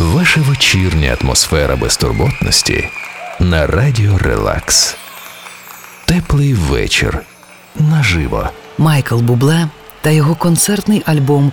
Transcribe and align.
Ваша 0.00 0.40
вечірня 0.40 1.16
атмосфера 1.20 1.76
безтурботності 1.76 2.88
на 3.40 3.66
радіо 3.66 4.18
Релакс. 4.18 4.96
Теплий 6.04 6.54
вечір 6.54 7.18
наживо. 7.78 8.48
Майкл 8.78 9.16
Бубле 9.18 9.68
та 10.00 10.10
його 10.10 10.34
концертний 10.34 11.02
альбом 11.06 11.52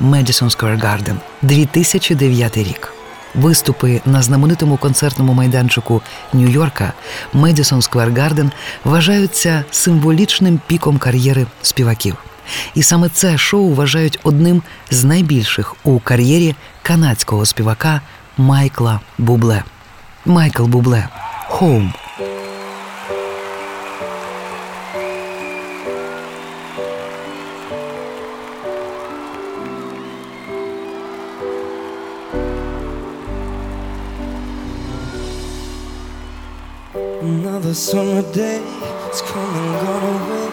Madison 0.00 0.58
Square 0.58 0.80
Garden 0.80 1.16
2009 1.42 2.56
рік. 2.56 2.92
Виступи 3.34 4.00
на 4.06 4.22
знаменитому 4.22 4.76
концертному 4.76 5.32
майданчику 5.32 6.02
Нью-Йорка 6.32 6.92
Медісон 7.32 7.82
Гарден 7.94 8.52
вважаються 8.84 9.64
символічним 9.70 10.60
піком 10.66 10.98
кар'єри 10.98 11.46
співаків. 11.62 12.16
І 12.74 12.82
саме 12.82 13.08
це 13.08 13.38
шоу 13.38 13.74
вважають 13.74 14.18
одним 14.22 14.62
з 14.90 15.04
найбільших 15.04 15.74
у 15.84 15.98
кар'єрі 15.98 16.54
канадського 16.82 17.46
співака 17.46 18.00
Майкла 18.38 19.00
Бубле. 19.18 19.64
Майкл 20.24 20.64
Бубле 20.64 21.08
Хоум. 21.48 21.92
Another 37.22 37.74
summer 37.74 38.22
day, 38.32 38.60
it's 39.06 39.22
come 39.22 39.54
and 39.60 39.86
gone 39.86 40.04
away. 40.16 40.51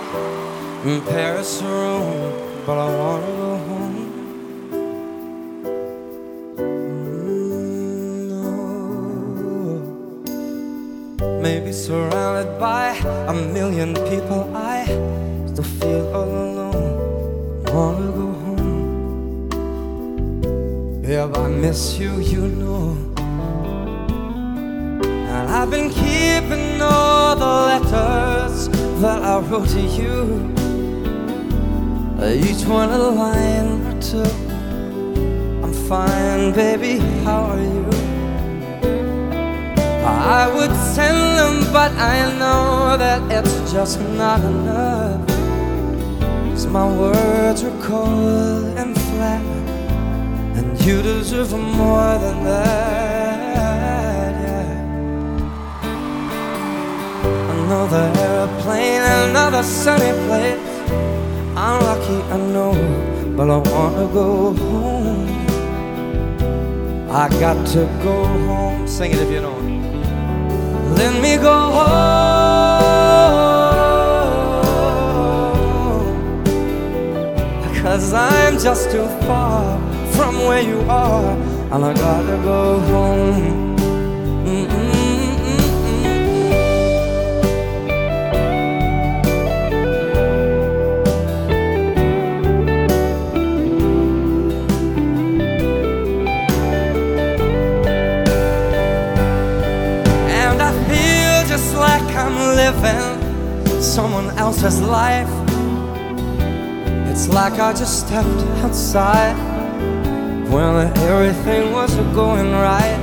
In 0.86 1.02
Paris 1.02 1.62
or 1.62 1.68
Rome, 1.68 2.64
but 2.66 2.78
I 2.78 2.88
wanna 2.98 3.28
go 3.36 3.58
home. 3.68 3.98
Mm. 6.56 6.82
Maybe 11.42 11.74
surrounded 11.74 12.58
by 12.58 12.96
a 13.28 13.34
million 13.34 13.94
people, 13.94 14.56
I 14.56 14.86
still 15.48 15.66
feel 15.66 16.16
all 16.16 16.24
alone. 16.24 17.64
Wanna 17.74 18.12
go 18.20 18.28
home. 18.44 19.50
Yeah, 21.04 21.28
I 21.36 21.48
miss 21.50 22.00
you, 22.00 22.20
you 22.22 22.48
know. 22.48 22.96
And 25.36 25.50
I've 25.50 25.70
been 25.70 25.90
keeping 25.90 26.82
all 26.82 27.36
the 27.36 27.54
letters 27.70 28.70
that 29.02 29.22
I 29.24 29.40
wrote 29.40 29.68
to 29.70 29.82
you. 29.82 30.59
Uh, 32.22 32.34
each 32.34 32.66
one 32.66 32.90
a 32.90 32.98
line 32.98 33.80
or 33.88 34.02
two. 34.02 34.30
I'm 35.64 35.72
fine, 35.88 36.52
baby, 36.52 36.98
how 37.24 37.44
are 37.52 37.62
you? 37.62 37.86
I 40.04 40.52
would 40.54 40.76
send 40.94 41.38
them, 41.40 41.72
but 41.72 41.94
I 41.94 42.38
know 42.38 42.98
that 42.98 43.22
it's 43.32 43.72
just 43.72 44.02
not 44.02 44.42
enough. 44.42 45.26
Cause 46.50 46.68
my 46.68 46.86
words 46.86 47.64
are 47.64 47.82
cold 47.82 48.66
and 48.78 48.94
flat, 49.00 49.46
and 50.58 50.78
you 50.86 51.02
deserve 51.02 51.54
more 51.54 52.18
than 52.20 52.44
that. 52.44 54.34
Yeah. 54.44 54.76
Another 57.64 58.12
airplane, 58.28 59.04
another 59.30 59.64
sunny 59.64 60.12
place. 60.28 60.69
I'm 61.62 61.84
lucky, 61.84 62.20
I 62.32 62.38
know, 62.38 62.74
but 63.36 63.50
I 63.50 63.58
wanna 63.58 64.08
go 64.14 64.54
home. 64.54 65.28
I 67.12 67.28
got 67.38 67.68
to 67.74 67.86
go 68.02 68.24
home. 68.48 68.88
Sing 68.88 69.12
it 69.12 69.18
if 69.18 69.30
you 69.30 69.42
know. 69.42 69.60
Let 70.96 71.22
me 71.22 71.36
go 71.36 71.58
home. 71.78 72.00
Cause 77.82 78.14
I'm 78.14 78.58
just 78.58 78.90
too 78.92 79.08
far 79.28 79.78
from 80.14 80.36
where 80.48 80.62
you 80.62 80.80
are, 80.90 81.36
and 81.74 81.84
I 81.84 81.94
gotta 81.94 82.38
go 82.42 82.80
home. 82.80 83.69
Else's 104.50 104.82
life. 104.82 105.30
It's 107.12 107.30
like 107.30 107.60
I 107.60 107.72
just 107.72 108.08
stepped 108.08 108.42
outside 108.64 109.38
when 110.50 110.74
everything 111.12 111.72
was 111.72 111.94
going 112.16 112.52
right. 112.52 113.00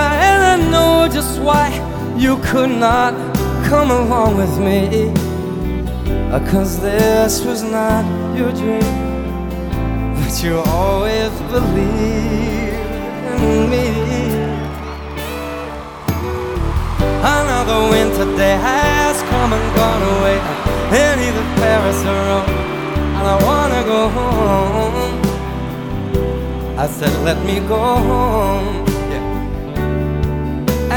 And 0.00 0.40
I 0.52 0.56
know 0.70 1.06
just 1.12 1.38
why 1.38 1.68
you 2.16 2.38
could 2.38 2.70
not 2.70 3.12
come 3.68 3.90
along 3.90 4.38
with 4.38 4.54
me. 4.58 5.12
Because 6.32 6.80
this 6.80 7.44
was 7.44 7.62
not 7.62 8.04
your 8.34 8.52
dream. 8.52 8.96
But 10.16 10.32
you 10.42 10.60
always 10.80 11.32
believed 11.52 12.72
in 13.44 13.68
me. 13.72 13.86
Another 17.36 17.80
winter 17.90 18.28
day 18.38 18.56
come 19.42 19.54
and 19.54 19.74
gone 19.74 20.02
away 20.14 20.38
in 21.02 21.14
either 21.26 21.46
Paris 21.58 22.00
or 22.10 22.20
Rome, 22.28 22.50
and 23.18 23.26
I 23.34 23.36
wanna 23.48 23.82
go 23.94 24.00
home. 24.18 25.14
I 26.78 26.86
said, 26.86 27.12
let 27.24 27.38
me 27.44 27.56
go 27.74 27.82
home. 28.10 28.86
Yeah. 29.12 29.24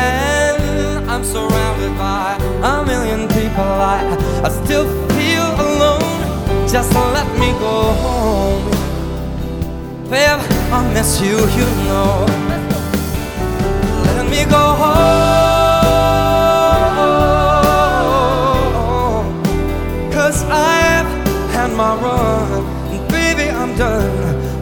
And 0.05 1.09
I'm 1.09 1.23
surrounded 1.23 1.93
by 1.97 2.37
a 2.71 2.85
million 2.85 3.21
people. 3.29 3.71
I, 3.93 3.99
I 4.47 4.49
still 4.61 4.85
feel 5.15 5.47
alone. 5.67 6.19
Just 6.69 6.93
let 7.17 7.29
me 7.41 7.49
go 7.67 7.77
home. 8.05 8.65
Babe, 10.11 10.41
I 10.77 10.79
miss 10.93 11.19
you, 11.19 11.37
you 11.57 11.67
know. 11.87 12.27
Let 14.17 14.27
me 14.29 14.41
go 14.55 14.63
home. 14.81 15.14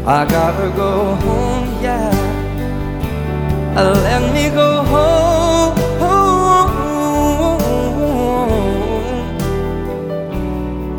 I 0.05 0.25
gotta 0.25 0.69
go 0.75 1.15
home, 1.15 1.81
yeah. 1.81 2.11
Let 3.73 4.33
me 4.33 4.49
go 4.49 4.83
home. 4.83 5.43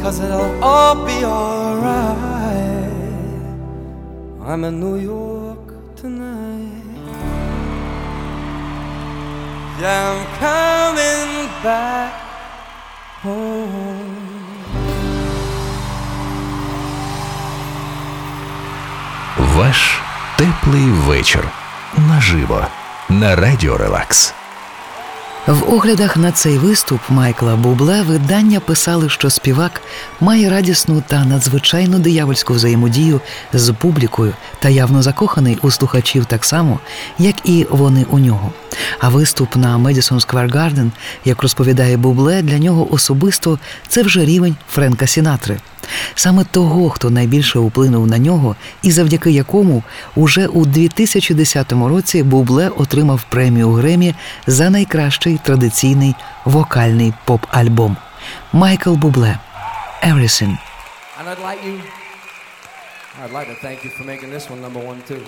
Cause 0.01 0.21
it'll 0.21 0.65
all 0.65 1.05
be 1.05 1.23
alright. 1.23 2.15
I'm 4.41 4.65
in 4.65 4.81
New 4.81 4.97
York 4.97 5.97
tonight. 5.97 6.83
Yeah, 9.81 10.13
I'm 10.13 10.25
coming 10.39 11.49
back 11.63 12.13
home. 13.21 14.24
Ваш 19.39 20.01
теплий 20.39 20.85
вечір 20.85 21.49
наживо 21.97 22.67
на 23.09 23.37
радіо 23.37 23.77
Релакс. 23.77 24.35
В 25.47 25.75
оглядах 25.75 26.17
на 26.17 26.33
цей 26.33 26.59
виступ 26.59 27.01
Майкла 27.09 27.57
Бубле 27.57 28.03
видання 28.03 28.61
писали, 28.61 29.09
що 29.09 29.31
співак 29.31 29.81
має 30.21 30.51
радісну 30.51 31.03
та 31.07 31.25
надзвичайно 31.25 31.99
диявольську 31.99 32.55
взаємодію 32.55 33.21
з 33.53 33.73
публікою 33.73 34.33
та 34.59 34.69
явно 34.69 35.03
закоханий 35.03 35.59
у 35.63 35.71
слухачів 35.71 36.25
так 36.25 36.45
само, 36.45 36.81
як 37.19 37.35
і 37.45 37.67
вони 37.71 38.07
у 38.11 38.19
нього. 38.19 38.53
А 39.01 39.09
виступ 39.09 39.57
на 39.57 39.79
Медісон 39.79 40.21
Сквер 40.21 40.49
Гарден, 40.49 40.93
як 41.25 41.43
розповідає 41.43 41.97
Бубле, 41.97 42.43
для 42.43 42.59
нього 42.59 42.95
особисто 42.95 43.59
це 43.89 44.03
вже 44.03 44.25
рівень 44.25 44.57
Френка 44.71 45.07
Сінатри. 45.07 45.59
Саме 46.15 46.45
того, 46.45 46.91
хто 46.91 47.11
найбільше 47.11 47.59
вплинув 47.59 48.07
на 48.07 48.19
нього, 48.19 48.57
і 48.83 48.91
завдяки 48.91 49.31
якому 49.31 49.83
уже 50.17 50.47
у 50.47 50.67
2010 50.67 51.73
році 51.73 52.23
Бубле 52.23 52.69
отримав 52.69 53.25
премію 53.29 53.73
Гремі 53.73 54.15
за 54.47 54.71
найкращий 54.71 55.41
традиційний 55.45 56.15
вокальний 56.45 57.13
поп-альбом. 57.27 57.97
Майкл 58.53 58.95
Бубле 58.95 59.39
Everything. 60.03 60.59
And 61.19 61.29
I'd 61.29 61.39
like 61.39 61.63
you 61.65 61.81
I'd. 65.07 65.23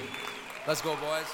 Let's 0.67 0.83
go, 0.83 0.97
boys. 0.97 1.29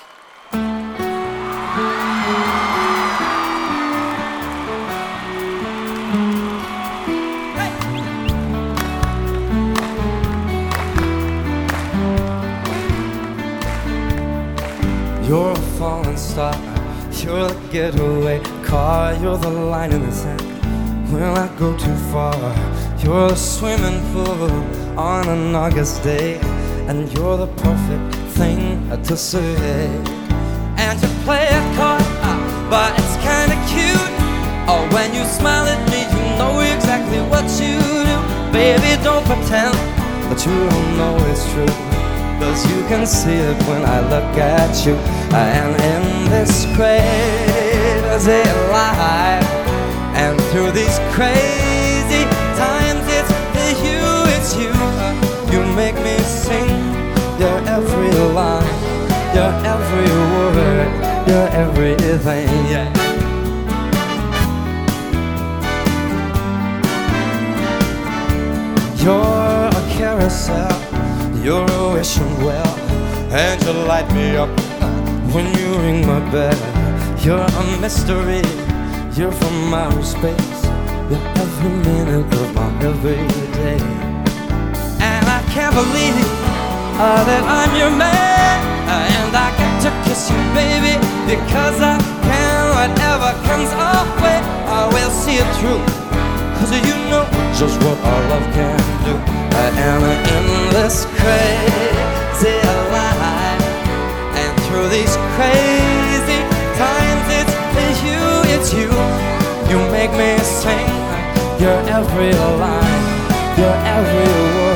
Star. 16.16 16.54
You're 17.12 17.48
the 17.48 17.68
getaway 17.70 18.40
car. 18.64 19.14
You're 19.14 19.38
the 19.38 19.50
line 19.50 19.92
in 19.92 20.02
the 20.06 20.12
sand. 20.12 20.40
When 21.12 21.22
I 21.22 21.46
go 21.58 21.76
too 21.76 21.96
far, 22.10 22.34
you're 23.02 23.32
a 23.32 23.36
swimming 23.36 24.00
pool 24.12 24.50
on 24.98 25.28
an 25.28 25.54
August 25.54 26.02
day, 26.02 26.38
and 26.88 27.12
you're 27.12 27.36
the 27.36 27.48
perfect 27.48 28.14
thing 28.36 28.88
to 29.02 29.16
say. 29.16 29.86
And 30.78 31.00
you 31.02 31.08
play 31.24 31.46
it 31.58 31.66
coy, 31.76 32.00
but 32.70 32.90
it's 32.98 33.16
kinda 33.28 33.56
cute. 33.68 34.12
Oh, 34.68 34.88
when 34.92 35.14
you 35.14 35.24
smile 35.24 35.66
at 35.66 35.82
me, 35.90 36.00
you 36.14 36.22
know 36.38 36.60
exactly 36.60 37.20
what 37.32 37.44
you 37.60 37.78
do. 38.08 38.16
Baby, 38.52 39.02
don't 39.02 39.24
pretend 39.26 39.74
that 40.28 40.40
you 40.46 40.56
don't 40.70 40.96
know 40.96 41.16
it's 41.30 41.44
true. 41.52 41.91
Cause 42.42 42.66
you 42.68 42.82
can 42.88 43.06
see 43.06 43.38
it 43.50 43.56
when 43.68 43.84
I 43.84 44.00
look 44.10 44.36
at 44.36 44.84
you. 44.84 44.94
And 45.32 45.72
in 45.92 46.28
this 46.28 46.66
crazy 46.74 48.42
life, 48.68 49.46
and 50.18 50.34
through 50.50 50.72
these 50.72 50.98
crazy 51.14 52.24
times, 52.58 53.04
it's 53.16 53.30
you, 53.86 54.02
it's 54.34 54.52
you. 54.58 54.74
You 55.52 55.60
make 55.76 55.94
me 56.02 56.18
sing 56.18 56.68
your 57.38 57.58
every 57.68 58.10
line, 58.34 58.66
your 59.36 59.52
every 59.74 60.10
word, 60.32 61.28
your 61.28 61.46
everything. 61.64 62.48
Yeah. 62.66 62.90
You're 68.98 69.68
a 69.80 69.82
carousel, 69.96 70.81
you're 71.42 71.68
a 71.70 71.92
wishing 71.92 72.36
well, 72.44 72.78
and 73.32 73.60
you 73.64 73.72
light 73.72 74.08
me 74.12 74.36
up 74.36 74.50
when 75.34 75.46
you 75.58 75.76
ring 75.78 76.06
my 76.06 76.20
bell. 76.30 76.54
You're 77.18 77.38
a 77.38 77.80
mystery, 77.80 78.42
you're 79.16 79.32
from 79.32 79.74
outer 79.74 80.02
space, 80.02 80.64
you're 81.10 81.26
every 81.42 81.70
minute 81.88 82.32
of 82.34 82.54
my 82.54 82.68
everyday. 82.82 83.80
And 85.02 85.24
I 85.26 85.42
can't 85.52 85.74
believe 85.74 86.14
uh, 86.98 87.24
that 87.28 87.42
I'm 87.58 87.74
your 87.76 87.90
man, 87.90 88.58
uh, 88.88 89.16
and 89.18 89.36
I 89.36 89.48
get 89.58 89.72
to 89.84 89.90
kiss 90.08 90.30
you, 90.30 90.40
baby, 90.54 90.94
because 91.26 91.80
I 91.80 91.98
can. 92.22 92.52
Whatever 92.82 93.30
comes 93.46 93.70
our 93.74 94.06
way, 94.22 94.40
I 94.66 94.88
will 94.92 95.10
see 95.10 95.36
it 95.36 95.56
through. 95.60 96.01
Cause 96.62 96.78
you 96.86 96.94
know 97.10 97.26
just 97.58 97.76
what 97.82 97.98
our 98.06 98.22
love 98.30 98.46
can 98.54 98.78
do. 99.02 99.14
I 99.18 99.66
am 99.90 100.02
in 100.06 100.70
this 100.70 101.06
crazy 101.18 102.54
life, 102.94 103.66
and 104.38 104.54
through 104.66 104.86
these 104.88 105.10
crazy 105.34 106.38
times, 106.78 107.26
it's 107.82 107.98
you, 108.06 108.22
it's 108.54 108.70
you. 108.78 108.94
You 109.70 109.78
make 109.90 110.12
me 110.12 110.38
sing 110.38 110.86
your 111.58 111.80
every 111.90 112.30
line, 112.30 113.04
your 113.58 113.74
every 113.98 114.30
word. 114.54 114.71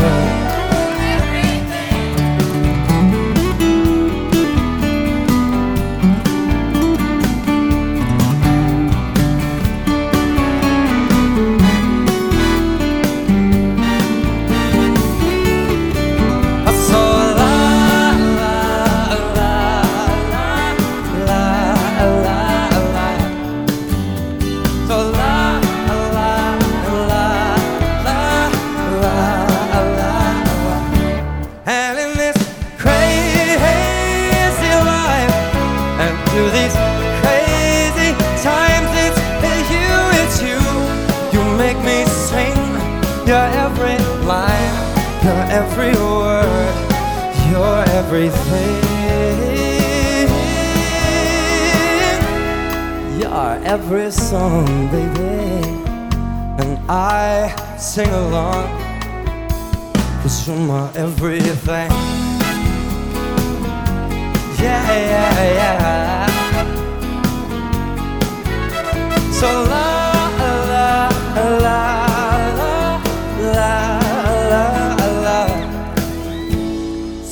Every 53.77 54.11
song, 54.11 54.65
baby. 54.91 55.61
And 56.63 56.79
I 56.89 57.55
sing 57.77 58.09
along, 58.09 58.69
cause 60.23 60.49
you're 60.49 60.57
my 60.57 60.91
everything. 60.95 61.91
Yeah, 64.63 64.89
yeah, 65.13 65.59
yeah. 65.61 66.27
So 69.39 69.49
la 69.73 69.89
la 70.41 70.53
la 70.73 70.91
la 71.65 71.81
la 73.57 73.75
la 74.53 74.65
la. 75.27 75.39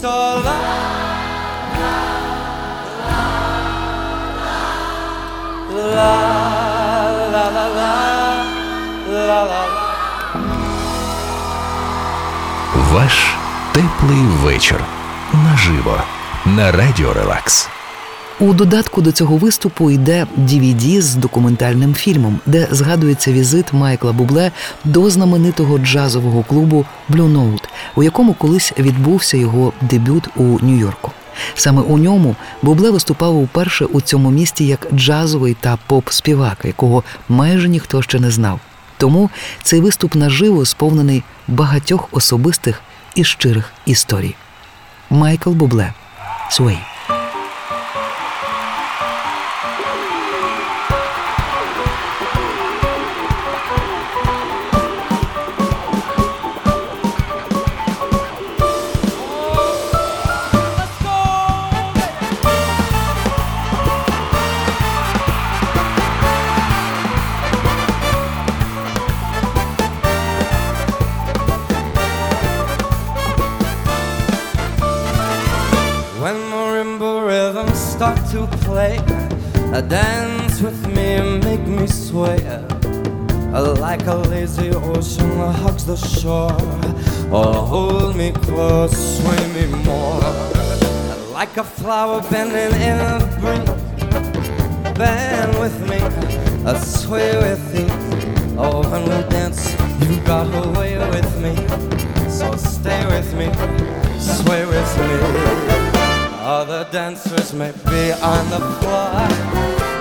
So 0.01 0.15
la 0.47 0.57
la 5.97 6.24
Ваш 12.93 13.37
теплий 13.73 14.23
вечір 14.43 14.85
наживо 15.33 15.97
на 16.47 16.73
радіо 16.73 17.13
Релакс. 17.13 17.69
У 18.41 18.53
додатку 18.53 19.01
до 19.01 19.13
цього 19.13 19.37
виступу 19.37 19.91
йде 19.91 20.27
DVD 20.39 21.01
з 21.01 21.15
документальним 21.15 21.95
фільмом, 21.95 22.41
де 22.47 22.69
згадується 22.71 23.33
візит 23.33 23.73
Майкла 23.73 24.13
Бубле 24.13 24.51
до 24.85 25.11
знаменитого 25.11 25.79
джазового 25.79 26.43
клубу 26.43 26.85
Blue 27.11 27.33
Note, 27.33 27.65
у 27.97 28.03
якому 28.03 28.35
колись 28.35 28.73
відбувся 28.79 29.37
його 29.37 29.73
дебют 29.81 30.29
у 30.37 30.43
Нью-Йорку. 30.43 31.11
Саме 31.55 31.83
у 31.83 31.99
ньому 31.99 32.37
Бубле 32.63 32.91
виступав 32.91 33.39
уперше 33.39 33.85
у 33.85 34.01
цьому 34.01 34.31
місті 34.31 34.67
як 34.67 34.89
джазовий 34.95 35.57
та 35.61 35.79
поп-співак, 35.89 36.57
якого 36.65 37.05
майже 37.29 37.69
ніхто 37.69 38.03
ще 38.03 38.21
не 38.21 38.31
знав. 38.31 38.61
Тому 38.99 39.31
цей 39.63 39.81
виступ 39.81 40.15
наживо 40.15 40.65
сповнений 40.65 41.23
багатьох 41.49 42.09
особистих 42.13 42.83
і 43.15 43.25
щирих 43.25 43.73
історій. 43.87 44.35
Майкл 45.11 45.51
Бубле 45.51 45.93
Свей. 46.51 46.79
Start 78.05 78.31
to 78.31 78.47
play, 78.67 78.99
dance 79.89 80.61
with 80.61 80.87
me 80.89 81.39
make 81.39 81.67
me 81.67 81.87
sway. 81.87 82.39
Like 83.81 84.07
a 84.07 84.17
lazy 84.29 84.71
ocean 84.71 85.31
hugs 85.63 85.87
the 85.87 85.97
shore. 85.97 86.53
Or 87.33 87.55
hold 87.55 88.17
me 88.17 88.33
close, 88.33 88.95
sway 89.17 89.43
me 89.55 89.67
more. 89.85 90.21
Like 91.33 91.57
a 91.57 91.65
flower 91.65 92.21
bending 92.31 92.79
in 92.89 92.99
a 93.13 93.19
breeze. 93.41 93.71
Bend 94.99 95.59
with 95.59 95.79
me, 95.89 96.01
sway 96.81 97.37
with 97.39 97.67
you. 97.79 97.89
Oh, 98.59 98.83
when 98.91 99.03
we 99.05 99.31
dance, 99.31 99.73
you 100.03 100.21
got 100.27 100.47
away 100.67 100.99
with 100.99 101.33
me. 101.45 101.55
So 102.29 102.55
stay 102.57 103.03
with 103.07 103.33
me, 103.35 103.49
sway 104.19 104.67
with 104.67 104.93
me. 104.99 105.84
Other 106.47 106.87
dancers 106.93 107.55
may 107.55 107.73
be 107.73 108.13
on 108.21 108.51
the 108.51 108.61
floor, 108.77 109.17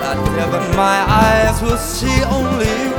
but 0.02 0.18
never 0.36 0.60
my 0.76 1.00
eyes 1.08 1.62
will 1.62 1.78
see 1.78 2.22
only 2.26 2.68
you. 2.84 2.92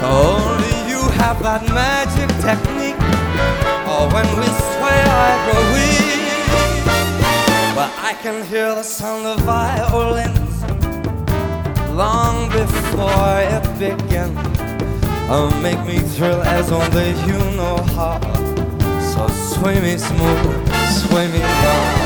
Only 0.00 0.72
you 0.88 1.02
have 1.20 1.42
that 1.42 1.68
magic 1.68 2.30
technique. 2.40 2.96
Oh, 3.84 4.08
when 4.08 4.24
we 4.40 4.48
sway, 4.72 5.00
I 5.04 5.32
grow 5.44 5.64
weak. 5.76 6.16
But 7.76 7.92
I 8.02 8.14
can 8.22 8.42
hear 8.46 8.74
the 8.74 8.82
sound 8.82 9.26
of 9.26 9.38
violins 9.40 10.56
long 11.92 12.48
before 12.48 13.36
it 13.52 13.64
begins. 13.78 14.40
Oh, 15.28 15.50
make 15.60 15.84
me 15.86 15.98
thrill 15.98 16.42
as 16.42 16.72
only 16.72 17.10
you 17.28 17.38
know 17.54 17.76
how. 17.92 18.18
So 19.12 19.28
sway 19.28 19.78
me 19.78 19.98
smooth, 19.98 20.72
sway 20.88 21.30
me 21.30 21.40
down. 21.40 22.05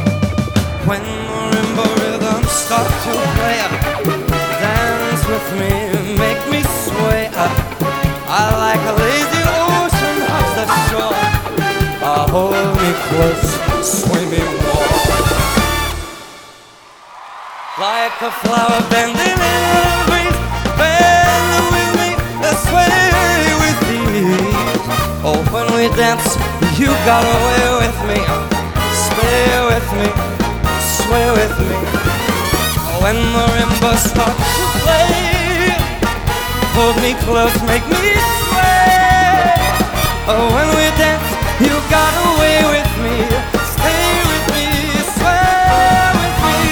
When 0.91 0.99
marimba 0.99 1.85
rhythms 2.03 2.51
start 2.51 2.83
to 2.83 3.13
play 3.39 3.63
Dance 4.59 5.23
with 5.31 5.47
me, 5.55 5.71
make 6.19 6.43
me 6.51 6.59
sway 6.83 7.31
up. 7.31 7.55
I 8.27 8.43
like 8.59 8.83
a 8.91 8.95
lazy 8.99 9.41
ocean 9.71 10.17
off 10.35 10.49
the 10.59 10.65
shore 10.91 11.15
I 12.03 12.27
Hold 12.35 12.75
me 12.75 12.91
close, 13.07 14.03
me 14.31 14.43
more 14.59 14.99
Like 17.79 18.17
a 18.19 18.31
flower 18.43 18.83
bending 18.91 19.39
in 19.47 19.63
the 19.71 19.95
breeze 20.11 20.39
Bend 20.75 21.71
with 21.71 21.91
me, 22.03 22.09
sway 22.67 23.15
with 23.63 23.79
ease. 23.95 24.83
Oh, 25.23 25.39
when 25.55 25.71
we 25.71 25.87
dance, 25.95 26.35
you 26.77 26.91
got 27.07 27.23
away 27.23 27.63
with 27.79 27.97
me. 28.11 28.19
Stay 28.91 29.65
with 29.71 30.27
me 30.27 30.40
sway 31.11 31.29
with 31.39 31.55
me 31.67 31.75
when 33.01 33.15
the 33.15 33.27
marimba 33.35 33.91
starts 34.09 34.51
to 34.57 34.65
play. 34.83 35.75
Hold 36.75 36.95
me 37.03 37.11
close, 37.25 37.57
make 37.71 37.85
me 37.93 38.05
sway. 38.47 39.51
Oh, 40.31 40.45
when 40.55 40.67
we 40.77 40.85
dance, 41.01 41.29
you 41.65 41.75
got 41.95 42.13
away 42.29 42.57
with 42.73 42.91
me. 43.03 43.15
Stay 43.75 44.07
with 44.29 44.45
me, 44.55 44.67
sway 45.15 46.05
with 46.19 46.37
me. 46.45 46.69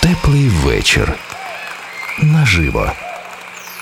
Теплий 0.00 0.48
вечір. 0.48 1.18
Наживо. 2.18 2.92